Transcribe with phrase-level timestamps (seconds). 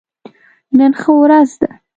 [0.77, 1.69] نن ښه ورځ ده